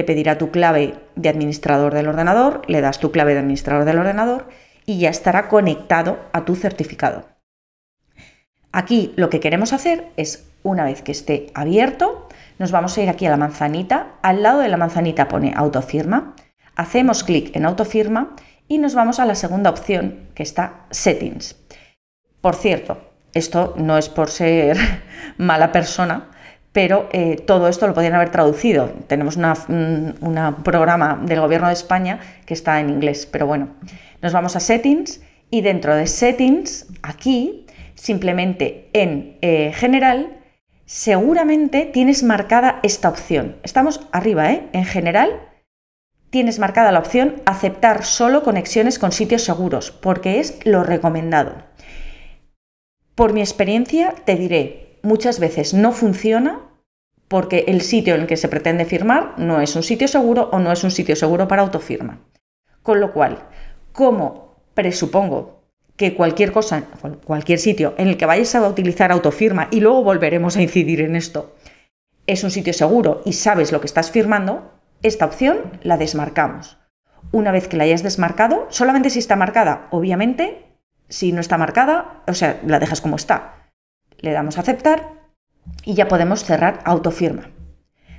Te 0.00 0.04
pedirá 0.04 0.38
tu 0.38 0.50
clave 0.50 0.94
de 1.14 1.28
administrador 1.28 1.92
del 1.92 2.08
ordenador, 2.08 2.62
le 2.68 2.80
das 2.80 3.00
tu 3.00 3.12
clave 3.12 3.34
de 3.34 3.40
administrador 3.40 3.84
del 3.84 3.98
ordenador 3.98 4.48
y 4.86 4.98
ya 4.98 5.10
estará 5.10 5.46
conectado 5.48 6.18
a 6.32 6.46
tu 6.46 6.56
certificado. 6.56 7.26
Aquí 8.72 9.12
lo 9.16 9.28
que 9.28 9.40
queremos 9.40 9.74
hacer 9.74 10.06
es, 10.16 10.48
una 10.62 10.84
vez 10.84 11.02
que 11.02 11.12
esté 11.12 11.48
abierto, 11.52 12.30
nos 12.58 12.72
vamos 12.72 12.96
a 12.96 13.02
ir 13.02 13.10
aquí 13.10 13.26
a 13.26 13.30
la 13.30 13.36
manzanita. 13.36 14.12
Al 14.22 14.42
lado 14.42 14.60
de 14.60 14.68
la 14.68 14.78
manzanita 14.78 15.28
pone 15.28 15.52
autofirma. 15.54 16.34
Hacemos 16.76 17.22
clic 17.22 17.54
en 17.54 17.66
autofirma 17.66 18.34
y 18.68 18.78
nos 18.78 18.94
vamos 18.94 19.20
a 19.20 19.26
la 19.26 19.34
segunda 19.34 19.68
opción 19.68 20.30
que 20.34 20.42
está 20.42 20.86
settings. 20.90 21.56
Por 22.40 22.56
cierto, 22.56 22.96
esto 23.34 23.74
no 23.76 23.98
es 23.98 24.08
por 24.08 24.30
ser 24.30 24.78
mala 25.36 25.72
persona, 25.72 26.30
pero 26.72 27.08
eh, 27.12 27.36
todo 27.36 27.68
esto 27.68 27.86
lo 27.86 27.94
podrían 27.94 28.14
haber 28.14 28.30
traducido. 28.30 28.90
Tenemos 29.06 29.36
un 29.36 30.14
programa 30.62 31.20
del 31.24 31.40
gobierno 31.40 31.68
de 31.68 31.74
España 31.74 32.20
que 32.46 32.54
está 32.54 32.80
en 32.80 32.90
inglés, 32.90 33.26
pero 33.26 33.46
bueno, 33.46 33.68
nos 34.22 34.32
vamos 34.32 34.56
a 34.56 34.60
settings 34.60 35.20
y 35.50 35.62
dentro 35.62 35.94
de 35.96 36.06
settings, 36.06 36.86
aquí 37.02 37.66
simplemente 37.94 38.88
en 38.92 39.36
eh, 39.42 39.72
general, 39.74 40.38
seguramente 40.86 41.84
tienes 41.84 42.22
marcada 42.22 42.80
esta 42.82 43.08
opción. 43.08 43.56
Estamos 43.62 44.08
arriba, 44.12 44.52
¿eh? 44.52 44.68
En 44.72 44.84
general, 44.84 45.48
tienes 46.30 46.58
marcada 46.58 46.92
la 46.92 47.00
opción 47.00 47.42
aceptar 47.44 48.04
solo 48.04 48.42
conexiones 48.42 48.98
con 48.98 49.12
sitios 49.12 49.42
seguros, 49.42 49.90
porque 49.90 50.40
es 50.40 50.64
lo 50.64 50.82
recomendado. 50.82 51.64
Por 53.14 53.32
mi 53.34 53.40
experiencia, 53.40 54.14
te 54.24 54.36
diré, 54.36 54.89
muchas 55.02 55.40
veces 55.40 55.74
no 55.74 55.92
funciona 55.92 56.60
porque 57.28 57.64
el 57.68 57.80
sitio 57.80 58.14
en 58.14 58.22
el 58.22 58.26
que 58.26 58.36
se 58.36 58.48
pretende 58.48 58.84
firmar 58.84 59.34
no 59.38 59.60
es 59.60 59.76
un 59.76 59.82
sitio 59.82 60.08
seguro 60.08 60.48
o 60.52 60.58
no 60.58 60.72
es 60.72 60.82
un 60.82 60.90
sitio 60.90 61.14
seguro 61.14 61.46
para 61.46 61.62
autofirma. 61.62 62.20
Con 62.82 63.00
lo 63.00 63.12
cual, 63.12 63.46
como 63.92 64.56
presupongo 64.74 65.60
que 65.96 66.14
cualquier 66.14 66.50
cosa, 66.50 66.84
cualquier 67.24 67.58
sitio 67.58 67.94
en 67.98 68.08
el 68.08 68.16
que 68.16 68.26
vayas 68.26 68.54
a 68.54 68.66
utilizar 68.66 69.12
autofirma, 69.12 69.68
y 69.70 69.80
luego 69.80 70.02
volveremos 70.02 70.56
a 70.56 70.62
incidir 70.62 71.02
en 71.02 71.14
esto, 71.14 71.54
es 72.26 72.42
un 72.42 72.50
sitio 72.50 72.72
seguro 72.72 73.22
y 73.24 73.34
sabes 73.34 73.70
lo 73.70 73.80
que 73.80 73.86
estás 73.86 74.10
firmando, 74.10 74.72
esta 75.02 75.26
opción 75.26 75.78
la 75.82 75.98
desmarcamos. 75.98 76.78
Una 77.32 77.52
vez 77.52 77.68
que 77.68 77.76
la 77.76 77.84
hayas 77.84 78.02
desmarcado, 78.02 78.66
solamente 78.70 79.10
si 79.10 79.18
está 79.18 79.36
marcada, 79.36 79.88
obviamente, 79.90 80.64
si 81.08 81.32
no 81.32 81.40
está 81.40 81.58
marcada, 81.58 82.22
o 82.26 82.34
sea, 82.34 82.60
la 82.66 82.78
dejas 82.78 83.00
como 83.00 83.16
está. 83.16 83.59
Le 84.20 84.32
damos 84.32 84.58
a 84.58 84.60
aceptar 84.60 85.10
y 85.84 85.94
ya 85.94 86.08
podemos 86.08 86.44
cerrar 86.44 86.80
autofirma. 86.84 87.50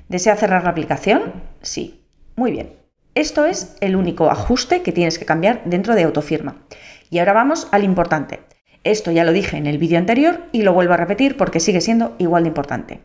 ¿Desea 0.09 0.35
cerrar 0.35 0.63
la 0.63 0.71
aplicación? 0.71 1.33
Sí. 1.61 2.05
Muy 2.35 2.51
bien. 2.51 2.73
Esto 3.13 3.45
es 3.45 3.75
el 3.81 3.95
único 3.95 4.29
ajuste 4.29 4.81
que 4.81 4.91
tienes 4.91 5.19
que 5.19 5.25
cambiar 5.25 5.61
dentro 5.65 5.95
de 5.95 6.03
autofirma. 6.03 6.63
Y 7.09 7.19
ahora 7.19 7.33
vamos 7.33 7.67
al 7.71 7.83
importante. 7.83 8.39
Esto 8.83 9.11
ya 9.11 9.23
lo 9.23 9.31
dije 9.31 9.57
en 9.57 9.67
el 9.67 9.77
vídeo 9.77 9.97
anterior 9.97 10.47
y 10.51 10.63
lo 10.63 10.73
vuelvo 10.73 10.93
a 10.93 10.97
repetir 10.97 11.37
porque 11.37 11.59
sigue 11.59 11.81
siendo 11.81 12.15
igual 12.17 12.43
de 12.43 12.49
importante. 12.49 13.01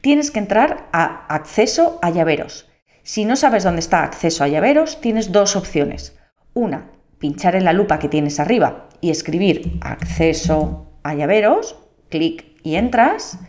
Tienes 0.00 0.30
que 0.30 0.40
entrar 0.40 0.88
a 0.92 1.26
acceso 1.32 1.98
a 2.02 2.10
llaveros. 2.10 2.68
Si 3.02 3.24
no 3.24 3.36
sabes 3.36 3.62
dónde 3.62 3.80
está 3.80 4.04
acceso 4.04 4.42
a 4.42 4.48
llaveros, 4.48 5.00
tienes 5.00 5.32
dos 5.32 5.54
opciones. 5.54 6.18
Una, 6.54 6.90
pinchar 7.18 7.54
en 7.54 7.64
la 7.64 7.72
lupa 7.72 7.98
que 7.98 8.08
tienes 8.08 8.40
arriba 8.40 8.88
y 9.00 9.10
escribir 9.10 9.78
acceso 9.80 10.98
a 11.02 11.14
llaveros, 11.14 11.76
clic 12.12 12.44
y 12.62 12.76
entras, 12.76 13.40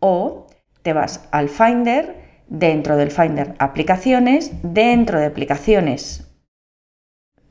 o 0.00 0.48
te 0.82 0.92
vas 0.92 1.28
al 1.30 1.48
Finder, 1.48 2.42
dentro 2.48 2.96
del 2.96 3.12
Finder 3.12 3.54
aplicaciones, 3.58 4.50
dentro 4.62 5.20
de 5.20 5.26
aplicaciones, 5.26 6.26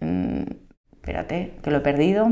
mm, 0.02 0.44
espérate 0.92 1.54
que 1.64 1.72
lo 1.72 1.78
he 1.78 1.82
perdido, 1.82 2.30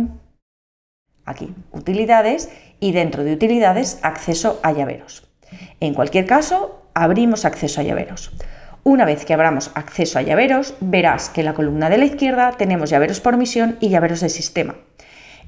aquí, 1.23 1.53
utilidades, 1.71 2.49
y 2.79 2.91
dentro 2.91 3.23
de 3.23 3.33
utilidades, 3.33 3.99
acceso 4.01 4.59
a 4.63 4.73
llaveros. 4.73 5.31
En 5.79 5.93
cualquier 5.93 6.25
caso, 6.25 6.89
abrimos 6.93 7.45
acceso 7.45 7.79
a 7.79 7.83
llaveros. 7.83 8.31
Una 8.83 9.05
vez 9.05 9.25
que 9.25 9.33
abramos 9.33 9.71
acceso 9.73 10.19
a 10.19 10.21
llaveros, 10.21 10.75
verás 10.79 11.29
que 11.29 11.41
en 11.41 11.45
la 11.45 11.53
columna 11.53 11.89
de 11.89 11.97
la 11.97 12.05
izquierda 12.05 12.51
tenemos 12.51 12.89
llaveros 12.89 13.21
por 13.21 13.37
misión 13.37 13.77
y 13.79 13.89
llaveros 13.89 14.19
de 14.19 14.29
sistema. 14.29 14.75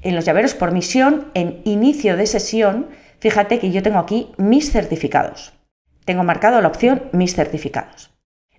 En 0.02 0.14
los 0.14 0.24
llaveros 0.24 0.54
por 0.54 0.72
misión, 0.72 1.26
en 1.34 1.60
inicio 1.64 2.16
de 2.16 2.26
sesión, 2.26 2.88
fíjate 3.20 3.58
que 3.58 3.70
yo 3.70 3.82
tengo 3.82 3.98
aquí 3.98 4.32
mis 4.36 4.70
certificados. 4.70 5.52
Tengo 6.04 6.24
marcado 6.24 6.60
la 6.60 6.68
opción 6.68 7.04
mis 7.12 7.34
certificados. 7.34 8.10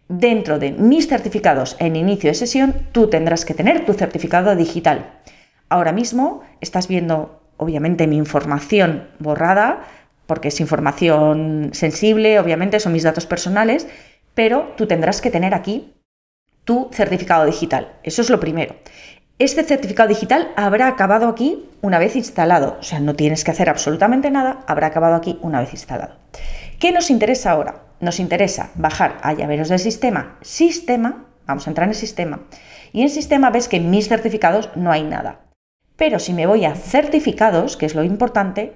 Dentro 0.08 0.60
de 0.60 0.72
mis 0.72 1.08
certificados 1.08 1.76
en 1.80 1.96
inicio 1.96 2.30
de 2.30 2.34
sesión, 2.34 2.76
tú 2.92 3.10
tendrás 3.10 3.46
que 3.46 3.54
tener 3.54 3.86
tu 3.86 3.94
certificado 3.94 4.56
digital. 4.56 5.12
Ahora 5.70 5.92
mismo 5.92 6.42
estás 6.62 6.88
viendo, 6.88 7.44
obviamente, 7.58 8.08
mi 8.08 8.18
información 8.18 9.08
borrada, 9.20 9.86
porque 10.26 10.50
es 10.50 10.60
información 10.60 11.70
sensible, 11.74 12.40
obviamente, 12.40 12.80
son 12.80 12.94
mis 12.94 13.04
datos 13.04 13.26
personales, 13.26 13.88
pero 14.34 14.74
tú 14.78 14.88
tendrás 14.88 15.22
que 15.22 15.32
tener 15.32 15.54
aquí 15.54 15.94
tu 16.66 16.90
certificado 16.92 17.46
digital. 17.46 17.94
Eso 18.04 18.22
es 18.22 18.30
lo 18.30 18.40
primero. 18.40 18.76
Este 19.40 19.64
certificado 19.64 20.10
digital 20.10 20.52
habrá 20.58 20.90
acabado 20.90 21.30
aquí 21.30 21.70
una 21.82 21.98
vez 21.98 22.18
instalado, 22.18 22.76
o 22.78 22.84
sea, 22.84 23.00
no 23.00 23.16
tienes 23.16 23.46
que 23.46 23.52
hacer 23.52 23.70
absolutamente 23.70 24.32
nada, 24.32 24.66
habrá 24.68 24.88
acabado 24.88 25.16
aquí 25.16 25.40
una 25.42 25.62
vez 25.62 25.72
instalado. 25.72 26.18
¿Qué 26.78 26.92
nos 26.92 27.10
interesa 27.10 27.52
ahora? 27.52 27.84
Nos 28.02 28.20
interesa 28.20 28.72
bajar 28.76 29.18
a 29.24 29.32
llaveros 29.32 29.70
del 29.70 29.80
sistema, 29.80 30.38
sistema, 30.42 31.28
vamos 31.48 31.66
a 31.66 31.70
entrar 31.70 31.86
en 31.86 31.92
el 31.92 31.96
sistema, 31.96 32.42
y 32.92 33.02
en 33.02 33.10
sistema 33.10 33.50
ves 33.50 33.70
que 33.70 33.78
en 33.78 33.90
mis 33.90 34.10
certificados 34.10 34.72
no 34.76 34.92
hay 34.92 35.04
nada. 35.04 35.40
Pero 35.96 36.20
si 36.20 36.34
me 36.34 36.46
voy 36.46 36.66
a 36.66 36.76
certificados, 36.76 37.78
que 37.78 37.86
es 37.86 37.96
lo 37.96 38.04
importante, 38.04 38.74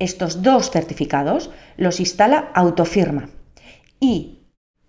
Estos 0.00 0.42
dos 0.42 0.70
certificados 0.70 1.50
los 1.76 2.00
instala 2.00 2.50
autofirma. 2.54 3.30
Y 4.00 4.40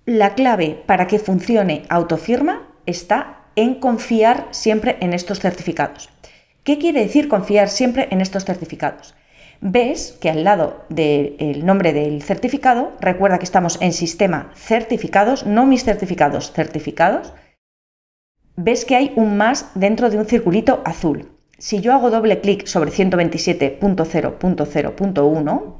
la 0.05 0.33
clave 0.33 0.81
para 0.87 1.05
que 1.05 1.19
funcione 1.19 1.83
autofirma 1.89 2.67
está 2.87 3.45
en 3.55 3.75
confiar 3.75 4.47
siempre 4.51 4.97
en 5.01 5.13
estos 5.13 5.39
certificados. 5.39 6.09
¿Qué 6.63 6.79
quiere 6.79 7.01
decir 7.01 7.27
confiar 7.27 7.69
siempre 7.69 8.07
en 8.09 8.21
estos 8.21 8.45
certificados? 8.45 9.13
Ves 9.59 10.17
que 10.19 10.29
al 10.29 10.43
lado 10.43 10.85
del 10.89 11.65
nombre 11.65 11.93
del 11.93 12.23
certificado, 12.23 12.93
recuerda 12.99 13.37
que 13.37 13.45
estamos 13.45 13.79
en 13.81 13.93
sistema 13.93 14.51
certificados, 14.55 15.45
no 15.45 15.67
mis 15.67 15.83
certificados, 15.83 16.51
certificados, 16.51 17.33
ves 18.55 18.85
que 18.85 18.95
hay 18.95 19.11
un 19.15 19.37
más 19.37 19.69
dentro 19.75 20.09
de 20.09 20.17
un 20.17 20.25
circulito 20.25 20.81
azul. 20.85 21.29
Si 21.61 21.79
yo 21.79 21.93
hago 21.93 22.09
doble 22.09 22.41
clic 22.41 22.65
sobre 22.65 22.89
127.0.0.1, 22.89 25.75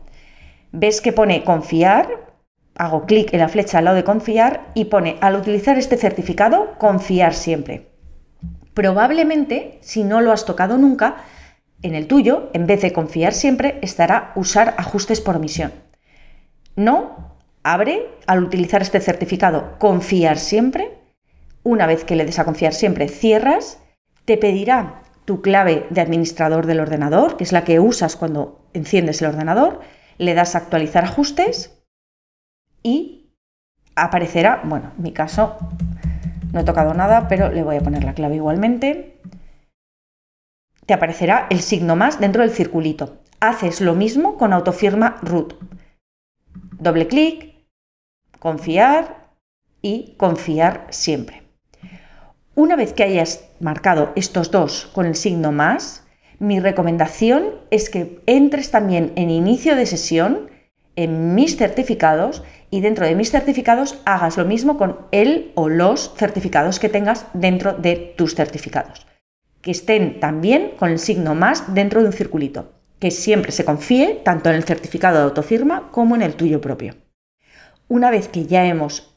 ves 0.72 1.02
que 1.02 1.12
pone 1.12 1.44
confiar, 1.44 2.36
hago 2.76 3.08
clic 3.08 3.34
en 3.34 3.40
la 3.40 3.50
flecha 3.50 3.80
al 3.80 3.86
lado 3.86 3.98
de 3.98 4.04
confiar 4.04 4.70
y 4.76 4.86
pone 4.86 5.18
al 5.22 5.36
utilizar 5.36 5.80
este 5.80 5.98
certificado, 5.98 6.76
confiar 6.78 7.34
siempre. 7.34 7.88
Probablemente, 8.76 9.80
si 9.82 10.04
no 10.04 10.22
lo 10.22 10.32
has 10.32 10.46
tocado 10.46 10.78
nunca, 10.78 11.16
en 11.82 11.96
el 11.96 12.06
tuyo, 12.06 12.52
en 12.54 12.68
vez 12.68 12.84
de 12.84 12.94
confiar 12.94 13.34
siempre, 13.34 13.80
estará 13.82 14.34
usar 14.36 14.76
ajustes 14.78 15.20
por 15.20 15.38
omisión. 15.38 15.72
No, 16.76 17.40
abre 17.64 18.06
al 18.28 18.44
utilizar 18.44 18.84
este 18.84 19.00
certificado 19.00 19.80
confiar 19.80 20.38
siempre. 20.38 21.00
Una 21.64 21.88
vez 21.88 22.04
que 22.04 22.16
le 22.16 22.26
des 22.26 22.38
a 22.38 22.46
confiar 22.46 22.76
siempre, 22.76 23.08
cierras, 23.08 23.80
te 24.26 24.38
pedirá 24.38 25.02
tu 25.26 25.42
clave 25.42 25.88
de 25.90 26.02
administrador 26.02 26.66
del 26.66 26.80
ordenador, 26.80 27.38
que 27.38 27.44
es 27.44 27.52
la 27.52 27.64
que 27.64 27.80
usas 27.80 28.16
cuando 28.16 28.66
enciendes 28.74 29.22
el 29.22 29.30
ordenador, 29.30 29.82
le 30.18 30.34
das 30.34 30.56
a 30.56 30.60
actualizar 30.60 31.04
ajustes 31.04 31.84
y 32.84 33.34
aparecerá, 33.96 34.62
bueno, 34.64 34.92
en 34.98 35.04
mi 35.04 35.12
caso 35.12 35.58
no 36.52 36.60
he 36.60 36.64
tocado 36.64 36.94
nada, 36.94 37.28
pero 37.28 37.50
le 37.50 37.64
voy 37.64 37.78
a 37.78 37.82
poner 37.82 38.04
la 38.04 38.14
clave 38.14 38.36
igualmente 38.36 39.22
te 40.92 40.96
aparecerá 40.96 41.48
el 41.50 41.62
signo 41.62 41.96
más 41.96 42.20
dentro 42.20 42.42
del 42.42 42.52
circulito. 42.52 43.20
Haces 43.40 43.80
lo 43.80 43.96
mismo 43.96 44.38
con 44.38 44.52
autofirma 44.52 45.20
root. 45.22 45.54
Doble 46.80 47.08
clic, 47.08 47.56
confiar 48.40 49.32
y 49.82 50.16
confiar 50.18 50.88
siempre. 50.90 51.41
Una 52.56 52.76
vez 52.76 52.94
que 52.94 53.04
hayas 53.04 53.46
marcado 53.60 54.12
estos 54.16 54.52
dos 54.52 54.90
con 54.94 55.06
el 55.06 55.16
signo 55.16 55.52
más, 55.52 56.04
mi 56.40 56.60
recomendación 56.60 57.46
es 57.70 57.90
que 57.90 58.20
entres 58.26 58.72
también 58.72 59.14
en 59.16 59.30
inicio 59.30 59.76
de 59.76 59.86
sesión, 59.86 60.50
en 60.96 61.36
mis 61.36 61.58
certificados, 61.58 62.44
y 62.70 62.82
dentro 62.82 63.06
de 63.06 63.16
mis 63.16 63.32
certificados 63.32 64.00
hagas 64.06 64.38
lo 64.38 64.46
mismo 64.46 64.78
con 64.78 64.98
el 65.12 65.52
o 65.56 65.70
los 65.70 66.14
certificados 66.16 66.80
que 66.80 66.90
tengas 66.90 67.26
dentro 67.34 67.74
de 67.74 68.14
tus 68.18 68.36
certificados 68.36 69.06
que 69.62 69.72
estén 69.72 70.20
también 70.20 70.72
con 70.78 70.90
el 70.90 71.00
signo 71.00 71.36
más 71.36 71.74
dentro 71.74 72.02
de 72.02 72.08
un 72.08 72.14
circulito, 72.14 72.74
que 73.00 73.12
siempre 73.12 73.52
se 73.52 73.66
confíe 73.66 74.22
tanto 74.24 74.50
en 74.50 74.56
el 74.56 74.64
certificado 74.64 75.18
de 75.18 75.24
autofirma 75.24 75.90
como 75.92 76.16
en 76.16 76.22
el 76.24 76.36
tuyo 76.36 76.62
propio. 76.62 76.96
Una 77.88 78.10
vez 78.10 78.28
que 78.28 78.46
ya 78.46 78.66
hemos 78.66 79.11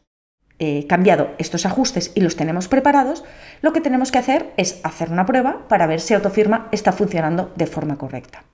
eh, 0.58 0.86
cambiado 0.86 1.30
estos 1.38 1.66
ajustes 1.66 2.12
y 2.14 2.20
los 2.20 2.36
tenemos 2.36 2.68
preparados, 2.68 3.24
lo 3.60 3.72
que 3.72 3.80
tenemos 3.80 4.12
que 4.12 4.18
hacer 4.18 4.52
es 4.56 4.80
hacer 4.84 5.10
una 5.10 5.26
prueba 5.26 5.66
para 5.68 5.86
ver 5.86 6.00
si 6.00 6.14
autofirma 6.14 6.68
está 6.70 6.92
funcionando 6.92 7.52
de 7.56 7.66
forma 7.66 7.98
correcta. 7.98 8.44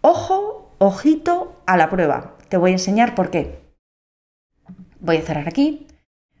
Ojo, 0.00 0.70
ojito 0.78 1.60
a 1.66 1.76
la 1.76 1.90
prueba. 1.90 2.36
Te 2.48 2.56
voy 2.56 2.70
a 2.70 2.74
enseñar 2.74 3.14
por 3.14 3.30
qué. 3.30 3.60
Voy 5.00 5.18
a 5.18 5.22
cerrar 5.22 5.48
aquí, 5.48 5.86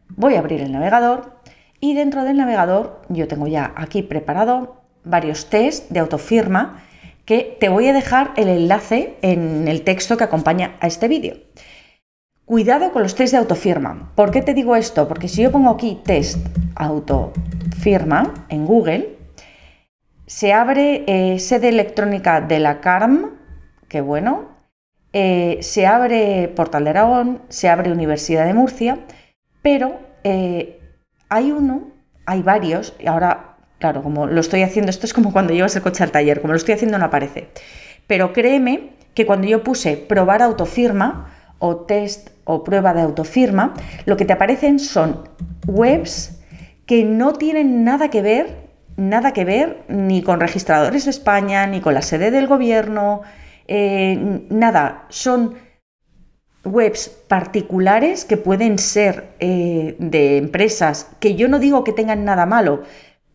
voy 0.08 0.34
a 0.34 0.38
abrir 0.38 0.60
el 0.60 0.72
navegador 0.72 1.36
y 1.78 1.94
dentro 1.94 2.24
del 2.24 2.38
navegador 2.38 3.02
yo 3.08 3.28
tengo 3.28 3.46
ya 3.46 3.72
aquí 3.76 4.02
preparado 4.02 4.82
varios 5.04 5.50
test 5.50 5.90
de 5.90 6.00
autofirma 6.00 6.82
que 7.24 7.56
te 7.60 7.68
voy 7.68 7.88
a 7.88 7.92
dejar 7.92 8.32
el 8.36 8.48
enlace 8.48 9.16
en 9.22 9.68
el 9.68 9.82
texto 9.82 10.16
que 10.16 10.24
acompaña 10.24 10.76
a 10.80 10.86
este 10.86 11.08
vídeo. 11.08 11.36
Cuidado 12.44 12.92
con 12.92 13.02
los 13.02 13.14
test 13.14 13.32
de 13.32 13.38
autofirma. 13.38 14.10
¿Por 14.16 14.32
qué 14.32 14.42
te 14.42 14.52
digo 14.52 14.74
esto? 14.74 15.06
Porque 15.06 15.28
si 15.28 15.42
yo 15.42 15.52
pongo 15.52 15.70
aquí 15.70 16.00
test 16.04 16.44
autofirma 16.74 18.46
en 18.48 18.66
Google, 18.66 19.16
se 20.26 20.52
abre 20.52 21.04
eh, 21.06 21.38
sede 21.38 21.68
electrónica 21.68 22.40
de 22.40 22.58
la 22.58 22.80
CARM, 22.80 23.30
que 23.86 24.00
bueno, 24.00 24.48
eh, 25.12 25.58
se 25.60 25.86
abre 25.86 26.48
Portal 26.48 26.82
de 26.82 26.90
Aragón, 26.90 27.42
se 27.48 27.68
abre 27.68 27.92
Universidad 27.92 28.44
de 28.44 28.54
Murcia, 28.54 28.98
pero 29.62 30.00
eh, 30.24 30.80
hay 31.28 31.52
uno, 31.52 31.92
hay 32.26 32.42
varios, 32.42 32.94
y 32.98 33.06
ahora, 33.06 33.56
claro, 33.78 34.02
como 34.02 34.26
lo 34.26 34.40
estoy 34.40 34.62
haciendo, 34.62 34.90
esto 34.90 35.06
es 35.06 35.14
como 35.14 35.32
cuando 35.32 35.52
llevas 35.52 35.76
el 35.76 35.82
coche 35.82 36.02
al 36.02 36.10
taller, 36.10 36.40
como 36.40 36.54
lo 36.54 36.56
estoy 36.56 36.74
haciendo 36.74 36.98
no 36.98 37.04
aparece. 37.04 37.50
Pero 38.08 38.32
créeme 38.32 38.90
que 39.14 39.26
cuando 39.26 39.46
yo 39.46 39.62
puse 39.62 39.96
probar 39.96 40.42
autofirma 40.42 41.31
o 41.62 41.76
test 41.76 42.30
o 42.42 42.64
prueba 42.64 42.92
de 42.92 43.02
autofirma, 43.02 43.74
lo 44.04 44.16
que 44.16 44.24
te 44.24 44.32
aparecen 44.32 44.80
son 44.80 45.28
webs 45.68 46.42
que 46.86 47.04
no 47.04 47.34
tienen 47.34 47.84
nada 47.84 48.10
que 48.10 48.20
ver, 48.20 48.68
nada 48.96 49.32
que 49.32 49.44
ver 49.44 49.84
ni 49.86 50.22
con 50.22 50.40
registradores 50.40 51.04
de 51.04 51.12
España, 51.12 51.64
ni 51.68 51.80
con 51.80 51.94
la 51.94 52.02
sede 52.02 52.32
del 52.32 52.48
gobierno, 52.48 53.22
eh, 53.68 54.44
nada, 54.50 55.06
son 55.08 55.54
webs 56.64 57.08
particulares 57.28 58.24
que 58.24 58.36
pueden 58.36 58.78
ser 58.78 59.28
eh, 59.38 59.94
de 60.00 60.38
empresas 60.38 61.10
que 61.20 61.36
yo 61.36 61.46
no 61.46 61.60
digo 61.60 61.84
que 61.84 61.92
tengan 61.92 62.24
nada 62.24 62.44
malo, 62.44 62.82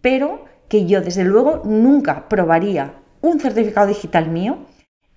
pero 0.01 0.43
que 0.67 0.85
yo 0.85 0.99
desde 0.99 1.23
luego 1.23 1.61
nunca 1.63 2.27
probaría 2.27 2.95
un 3.21 3.39
certificado 3.39 3.87
digital 3.87 4.29
mío 4.29 4.65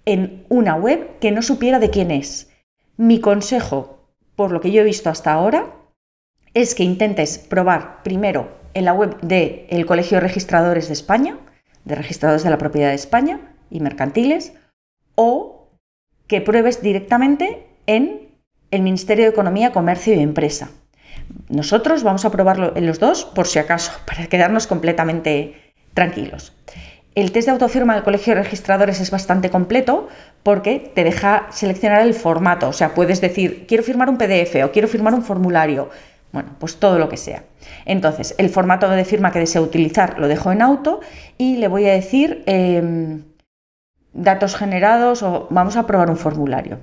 en 0.05 0.45
una 0.49 0.77
web 0.77 1.19
que 1.19 1.33
no 1.33 1.43
supiera 1.43 1.81
de 1.81 1.91
quién 1.91 2.13
es. 2.13 2.50
Mi 3.01 3.19
consejo, 3.19 4.11
por 4.37 4.53
lo 4.53 4.61
que 4.61 4.73
yo 4.73 4.83
he 4.83 4.85
visto 4.85 5.09
hasta 5.09 5.33
ahora, 5.33 5.73
es 6.53 6.75
que 6.75 6.85
intentes 6.85 7.39
probar 7.39 8.03
primero 8.03 8.51
en 8.75 8.85
la 8.85 8.93
web 8.93 9.19
del 9.23 9.87
Colegio 9.87 10.19
de 10.19 10.21
Registradores 10.21 10.89
de 10.89 10.93
España, 10.93 11.39
de 11.87 11.95
Registradores 11.95 12.45
de 12.45 12.51
la 12.51 12.59
Propiedad 12.59 12.91
de 12.91 12.97
España 12.97 13.55
y 13.71 13.81
Mercantiles, 13.81 14.53
o 15.15 15.71
que 16.27 16.43
pruebes 16.43 16.83
directamente 16.83 17.69
en 17.87 18.29
el 18.71 18.83
Ministerio 18.83 19.25
de 19.25 19.31
Economía, 19.31 19.73
Comercio 19.73 20.13
y 20.13 20.21
Empresa. 20.21 20.71
Nosotros 21.49 22.03
vamos 22.03 22.27
a 22.27 22.31
probarlo 22.31 22.77
en 22.77 22.87
los 22.87 23.01
dos 23.01 23.25
por 23.25 23.47
si 23.47 23.59
acaso, 23.61 23.93
para 24.07 24.27
quedarnos 24.27 24.67
completamente 24.67 25.73
tranquilos. 25.95 26.53
El 27.15 27.33
test 27.33 27.47
de 27.47 27.53
autofirma 27.53 27.95
del 27.95 28.05
Colegio 28.05 28.35
de 28.35 28.43
Registradores 28.43 29.01
es 29.01 29.11
bastante 29.11 29.51
completo 29.51 30.09
porque 30.45 30.93
te 30.95 31.03
deja 31.03 31.49
seleccionar 31.51 32.03
el 32.03 32.15
formato, 32.15 32.69
o 32.69 32.73
sea, 32.73 32.95
puedes 32.95 33.21
decir, 33.21 33.67
quiero 33.67 33.83
firmar 33.83 34.09
un 34.09 34.17
PDF 34.17 34.65
o 34.65 34.71
quiero 34.71 34.87
firmar 34.87 35.15
un 35.15 35.23
formulario, 35.23 35.91
bueno, 36.33 36.51
pues 36.61 36.77
todo 36.77 36.99
lo 37.01 37.09
que 37.09 37.17
sea. 37.17 37.43
Entonces, 37.85 38.37
el 38.39 38.49
formato 38.49 38.89
de 38.89 39.05
firma 39.05 39.33
que 39.33 39.41
deseo 39.41 39.63
utilizar 39.63 40.21
lo 40.21 40.29
dejo 40.29 40.53
en 40.53 40.63
auto 40.63 41.01
y 41.37 41.57
le 41.57 41.67
voy 41.67 41.89
a 41.89 41.93
decir 41.93 42.45
em, 42.47 43.25
datos 44.13 44.55
generados 44.55 45.25
o 45.25 45.49
vamos 45.51 45.77
a 45.77 45.87
probar 45.87 46.11
un 46.11 46.17
formulario. 46.17 46.79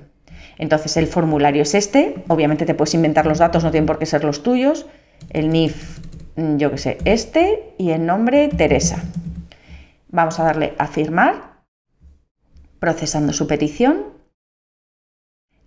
Entonces, 0.58 0.98
el 0.98 1.06
formulario 1.06 1.62
es 1.62 1.74
este, 1.74 2.16
obviamente 2.28 2.66
te 2.66 2.74
puedes 2.74 2.92
inventar 2.92 3.24
los 3.24 3.38
datos, 3.38 3.64
no 3.64 3.70
tienen 3.70 3.86
por 3.86 3.98
qué 3.98 4.04
ser 4.04 4.24
los 4.24 4.42
tuyos, 4.42 4.84
el 5.30 5.48
NIF, 5.48 6.00
yo 6.36 6.70
qué 6.70 6.78
sé, 6.78 6.98
este 7.06 7.72
y 7.78 7.92
el 7.92 8.04
nombre 8.04 8.48
Teresa. 8.48 9.02
Vamos 10.08 10.40
a 10.40 10.44
darle 10.44 10.74
a 10.78 10.86
firmar, 10.86 11.64
procesando 12.78 13.32
su 13.32 13.46
petición. 13.46 14.06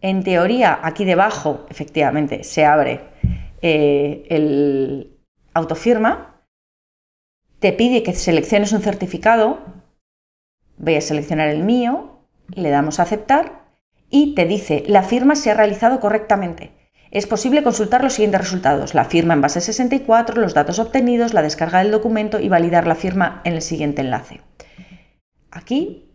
En 0.02 0.24
teoría, 0.24 0.80
aquí 0.82 1.06
debajo, 1.06 1.66
efectivamente, 1.70 2.44
se 2.44 2.66
abre 2.66 3.02
eh, 3.62 4.26
el 4.30 5.20
autofirma. 5.54 6.44
Te 7.60 7.72
pide 7.74 8.02
que 8.02 8.14
selecciones 8.14 8.72
un 8.74 8.82
certificado. 8.82 9.60
Voy 10.78 10.96
a 10.96 11.02
seleccionar 11.02 11.50
el 11.50 11.64
mío, 11.64 12.26
le 12.48 12.72
damos 12.72 13.00
a 13.00 13.04
aceptar 13.04 13.62
y 14.10 14.34
te 14.34 14.46
dice, 14.46 14.84
la 14.88 15.04
firma 15.04 15.36
se 15.36 15.52
ha 15.52 15.54
realizado 15.54 16.00
correctamente. 16.00 16.81
Es 17.12 17.28
posible 17.28 17.62
consultar 17.62 18.04
los 18.04 18.14
siguientes 18.14 18.40
resultados, 18.40 18.94
la 18.94 19.04
firma 19.04 19.34
en 19.34 19.42
base 19.42 19.60
64, 19.60 20.40
los 20.40 20.54
datos 20.54 20.80
obtenidos, 20.80 21.34
la 21.34 21.42
descarga 21.42 21.80
del 21.80 21.92
documento 21.92 22.40
y 22.40 22.48
validar 22.48 22.88
la 22.88 22.96
firma 22.96 23.42
en 23.44 23.54
el 23.54 23.62
siguiente 23.62 24.02
enlace. 24.02 24.40
Aquí 25.52 26.10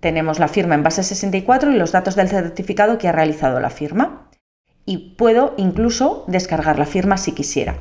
tenemos 0.00 0.38
la 0.38 0.48
firma 0.48 0.74
en 0.74 0.82
base 0.82 1.02
64 1.02 1.72
y 1.72 1.76
los 1.76 1.92
datos 1.92 2.14
del 2.14 2.28
certificado 2.28 2.98
que 2.98 3.08
ha 3.08 3.12
realizado 3.12 3.58
la 3.58 3.70
firma. 3.70 4.28
Y 4.84 5.14
puedo 5.16 5.54
incluso 5.56 6.24
descargar 6.28 6.78
la 6.78 6.84
firma 6.84 7.16
si 7.16 7.32
quisiera. 7.32 7.78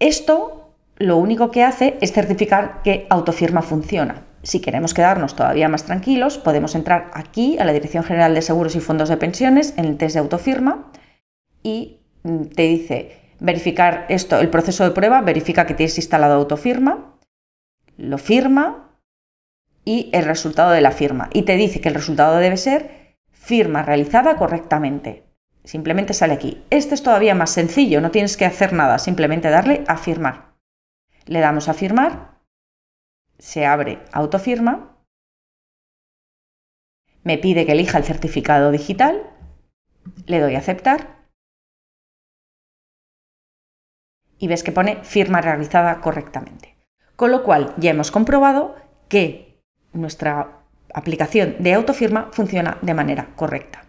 Esto 0.00 0.74
lo 0.96 1.16
único 1.16 1.50
que 1.50 1.64
hace 1.64 1.96
es 2.02 2.12
certificar 2.12 2.82
que 2.82 3.06
autofirma 3.08 3.62
funciona. 3.62 4.26
Si 4.44 4.60
queremos 4.60 4.92
quedarnos 4.92 5.34
todavía 5.34 5.70
más 5.70 5.84
tranquilos, 5.84 6.36
podemos 6.36 6.74
entrar 6.74 7.10
aquí 7.14 7.56
a 7.58 7.64
la 7.64 7.72
Dirección 7.72 8.04
General 8.04 8.34
de 8.34 8.42
Seguros 8.42 8.76
y 8.76 8.80
Fondos 8.80 9.08
de 9.08 9.16
Pensiones 9.16 9.72
en 9.78 9.86
el 9.86 9.96
test 9.96 10.14
de 10.14 10.20
autofirma 10.20 10.92
y 11.62 12.00
mm, 12.24 12.42
te 12.54 12.62
dice 12.62 13.20
verificar 13.40 14.04
esto, 14.10 14.38
el 14.38 14.50
proceso 14.50 14.84
de 14.84 14.90
prueba, 14.90 15.22
verifica 15.22 15.66
que 15.66 15.72
tienes 15.72 15.96
instalado 15.96 16.34
autofirma, 16.34 17.16
lo 17.96 18.18
firma 18.18 18.98
y 19.82 20.10
el 20.12 20.26
resultado 20.26 20.72
de 20.72 20.82
la 20.82 20.90
firma. 20.90 21.30
Y 21.32 21.42
te 21.42 21.56
dice 21.56 21.80
que 21.80 21.88
el 21.88 21.94
resultado 21.94 22.36
debe 22.36 22.58
ser 22.58 23.16
firma 23.32 23.82
realizada 23.82 24.36
correctamente. 24.36 25.24
Simplemente 25.64 26.12
sale 26.12 26.34
aquí. 26.34 26.62
Este 26.68 26.94
es 26.94 27.02
todavía 27.02 27.34
más 27.34 27.50
sencillo, 27.50 28.02
no 28.02 28.10
tienes 28.10 28.36
que 28.36 28.44
hacer 28.44 28.74
nada, 28.74 28.98
simplemente 28.98 29.48
darle 29.48 29.84
a 29.86 29.96
firmar. 29.96 30.52
Le 31.24 31.40
damos 31.40 31.70
a 31.70 31.74
firmar 31.74 32.33
se 33.38 33.66
abre 33.66 34.00
autofirma, 34.12 34.98
me 37.22 37.38
pide 37.38 37.66
que 37.66 37.72
elija 37.72 37.98
el 37.98 38.04
certificado 38.04 38.70
digital, 38.70 39.30
le 40.26 40.40
doy 40.40 40.54
a 40.54 40.58
aceptar 40.58 41.24
y 44.38 44.46
ves 44.46 44.62
que 44.62 44.72
pone 44.72 45.02
firma 45.04 45.40
realizada 45.40 46.00
correctamente. 46.00 46.76
Con 47.16 47.30
lo 47.30 47.42
cual 47.42 47.74
ya 47.78 47.90
hemos 47.90 48.10
comprobado 48.10 48.76
que 49.08 49.62
nuestra 49.92 50.60
aplicación 50.92 51.56
de 51.60 51.74
autofirma 51.74 52.30
funciona 52.32 52.78
de 52.82 52.94
manera 52.94 53.34
correcta. 53.36 53.84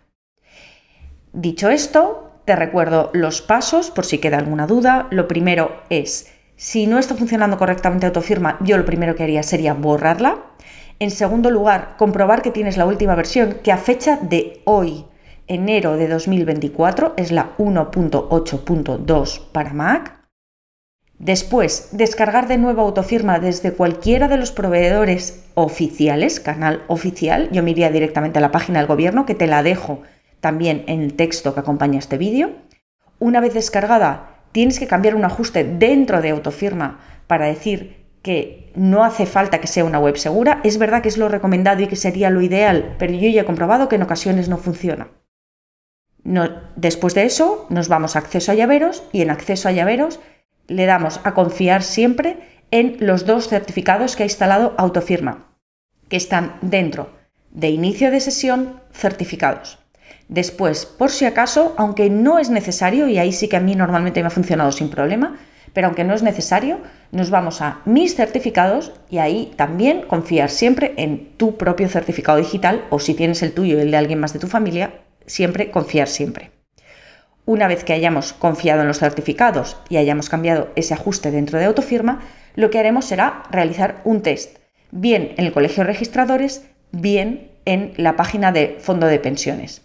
Dicho 1.33 1.69
esto, 1.69 2.39
te 2.45 2.55
recuerdo 2.55 3.09
los 3.13 3.41
pasos 3.41 3.91
por 3.91 4.05
si 4.05 4.19
queda 4.19 4.37
alguna 4.37 4.67
duda. 4.67 5.07
Lo 5.11 5.27
primero 5.27 5.83
es 5.89 6.34
si 6.57 6.87
no 6.87 6.99
está 6.99 7.15
funcionando 7.15 7.57
correctamente 7.57 8.05
autofirma, 8.05 8.57
yo 8.61 8.77
lo 8.77 8.85
primero 8.85 9.15
que 9.15 9.23
haría 9.23 9.43
sería 9.43 9.73
borrarla. 9.73 10.37
En 10.99 11.11
segundo 11.11 11.51
lugar, 11.51 11.95
comprobar 11.97 12.41
que 12.41 12.51
tienes 12.51 12.77
la 12.77 12.85
última 12.85 13.15
versión, 13.15 13.57
que 13.63 13.71
a 13.73 13.77
fecha 13.77 14.17
de 14.21 14.61
hoy, 14.63 15.05
enero 15.47 15.97
de 15.97 16.07
2024, 16.07 17.13
es 17.17 17.31
la 17.31 17.57
1.8.2 17.57 19.41
para 19.51 19.73
Mac. 19.73 20.25
Después, 21.19 21.89
descargar 21.91 22.47
de 22.47 22.57
nuevo 22.57 22.81
autofirma 22.81 23.39
desde 23.39 23.73
cualquiera 23.73 24.27
de 24.27 24.37
los 24.37 24.51
proveedores 24.51 25.45
oficiales, 25.53 26.39
canal 26.39 26.83
oficial. 26.87 27.49
Yo 27.51 27.63
me 27.63 27.71
iría 27.71 27.89
directamente 27.89 28.39
a 28.39 28.41
la 28.41 28.51
página 28.51 28.79
del 28.79 28.87
gobierno, 28.87 29.25
que 29.25 29.35
te 29.35 29.47
la 29.47 29.63
dejo 29.63 30.01
también 30.39 30.83
en 30.87 31.01
el 31.01 31.15
texto 31.15 31.53
que 31.53 31.61
acompaña 31.61 31.99
este 31.99 32.17
vídeo. 32.17 32.51
Una 33.19 33.39
vez 33.39 33.53
descargada, 33.53 34.34
tienes 34.55 34.79
que 34.79 34.87
cambiar 34.87 35.15
un 35.15 35.25
ajuste 35.25 35.65
dentro 35.65 36.21
de 36.21 36.29
autofirma 36.29 37.01
para 37.27 37.45
decir 37.45 38.05
que 38.21 38.71
no 38.73 39.03
hace 39.03 39.25
falta 39.25 39.59
que 39.59 39.67
sea 39.67 39.83
una 39.83 39.99
web 39.99 40.15
segura. 40.15 40.61
Es 40.63 40.77
verdad 40.77 41.01
que 41.01 41.09
es 41.09 41.17
lo 41.17 41.27
recomendado 41.27 41.83
y 41.83 41.87
que 41.87 41.97
sería 41.97 42.29
lo 42.29 42.39
ideal, 42.39 42.95
pero 42.97 43.11
yo 43.11 43.27
ya 43.27 43.41
he 43.41 43.45
comprobado 43.45 43.89
que 43.89 43.97
en 43.97 44.03
ocasiones 44.03 44.47
no 44.47 44.57
funciona. 44.57 45.09
después 46.77 47.15
de 47.15 47.25
eso 47.25 47.67
nos 47.69 47.89
vamos 47.89 48.15
a 48.15 48.19
acceso 48.19 48.53
a 48.53 48.55
llaveros 48.55 49.03
y 49.11 49.23
en 49.23 49.29
acceso 49.29 49.67
a 49.67 49.73
llaveros 49.73 50.21
le 50.67 50.85
damos 50.85 51.19
a 51.25 51.33
confiar 51.33 51.83
siempre 51.83 52.37
en 52.71 52.95
los 53.01 53.25
dos 53.25 53.49
certificados 53.49 54.15
que 54.15 54.23
ha 54.23 54.25
instalado 54.25 54.73
autofirma, 54.77 55.49
que 56.07 56.15
están 56.15 56.55
dentro 56.61 57.09
de 57.51 57.71
inicio 57.71 58.09
de 58.09 58.21
sesión 58.21 58.79
certificados. 58.93 59.84
Después, 60.27 60.85
por 60.85 61.11
si 61.11 61.25
acaso, 61.25 61.75
aunque 61.77 62.09
no 62.09 62.39
es 62.39 62.49
necesario, 62.49 63.07
y 63.07 63.19
ahí 63.19 63.31
sí 63.31 63.47
que 63.47 63.57
a 63.57 63.61
mí 63.61 63.75
normalmente 63.75 64.21
me 64.21 64.27
ha 64.27 64.31
funcionado 64.31 64.71
sin 64.71 64.89
problema, 64.89 65.37
pero 65.73 65.87
aunque 65.87 66.03
no 66.03 66.13
es 66.13 66.23
necesario, 66.23 66.79
nos 67.11 67.29
vamos 67.29 67.61
a 67.61 67.81
mis 67.85 68.15
certificados 68.15 68.93
y 69.09 69.17
ahí 69.17 69.51
también 69.57 70.03
confiar 70.03 70.49
siempre 70.49 70.93
en 70.97 71.33
tu 71.37 71.57
propio 71.57 71.89
certificado 71.89 72.37
digital 72.37 72.85
o 72.89 72.99
si 72.99 73.13
tienes 73.13 73.43
el 73.43 73.51
tuyo 73.53 73.77
y 73.77 73.81
el 73.81 73.91
de 73.91 73.97
alguien 73.97 74.19
más 74.19 74.33
de 74.33 74.39
tu 74.39 74.47
familia, 74.47 75.01
siempre 75.27 75.71
confiar 75.71 76.07
siempre. 76.07 76.51
Una 77.45 77.67
vez 77.67 77.83
que 77.83 77.93
hayamos 77.93 78.33
confiado 78.33 78.81
en 78.81 78.87
los 78.87 78.99
certificados 78.99 79.77
y 79.89 79.97
hayamos 79.97 80.29
cambiado 80.29 80.69
ese 80.75 80.93
ajuste 80.93 81.29
dentro 81.29 81.59
de 81.59 81.65
autofirma, 81.65 82.21
lo 82.55 82.69
que 82.69 82.79
haremos 82.79 83.05
será 83.05 83.43
realizar 83.51 84.01
un 84.05 84.21
test, 84.21 84.57
bien 84.91 85.33
en 85.37 85.45
el 85.45 85.51
colegio 85.51 85.83
de 85.83 85.91
registradores, 85.91 86.65
bien 86.91 87.51
en 87.65 87.93
la 87.97 88.15
página 88.15 88.51
de 88.51 88.77
fondo 88.79 89.07
de 89.07 89.19
pensiones. 89.19 89.84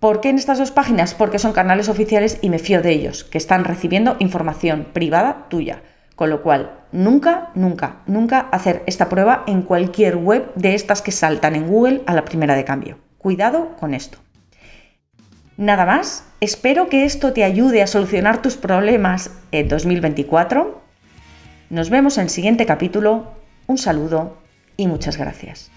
¿Por 0.00 0.22
qué 0.22 0.30
en 0.30 0.36
estas 0.36 0.56
dos 0.56 0.70
páginas? 0.70 1.12
Porque 1.12 1.38
son 1.38 1.52
canales 1.52 1.90
oficiales 1.90 2.38
y 2.40 2.48
me 2.48 2.58
fío 2.58 2.80
de 2.80 2.90
ellos, 2.90 3.22
que 3.22 3.36
están 3.36 3.64
recibiendo 3.64 4.16
información 4.18 4.86
privada 4.94 5.46
tuya. 5.50 5.82
Con 6.16 6.30
lo 6.30 6.42
cual, 6.42 6.80
nunca, 6.90 7.50
nunca, 7.54 7.96
nunca 8.06 8.48
hacer 8.50 8.82
esta 8.86 9.10
prueba 9.10 9.44
en 9.46 9.60
cualquier 9.60 10.16
web 10.16 10.54
de 10.54 10.74
estas 10.74 11.02
que 11.02 11.12
saltan 11.12 11.54
en 11.54 11.68
Google 11.68 12.00
a 12.06 12.14
la 12.14 12.24
primera 12.24 12.54
de 12.54 12.64
cambio. 12.64 12.96
Cuidado 13.18 13.76
con 13.78 13.92
esto. 13.92 14.16
Nada 15.58 15.84
más, 15.84 16.24
espero 16.40 16.88
que 16.88 17.04
esto 17.04 17.34
te 17.34 17.44
ayude 17.44 17.82
a 17.82 17.86
solucionar 17.86 18.40
tus 18.40 18.56
problemas 18.56 19.32
en 19.52 19.68
2024. 19.68 20.80
Nos 21.68 21.90
vemos 21.90 22.16
en 22.16 22.24
el 22.24 22.30
siguiente 22.30 22.64
capítulo. 22.64 23.34
Un 23.66 23.76
saludo 23.76 24.38
y 24.78 24.86
muchas 24.86 25.18
gracias. 25.18 25.70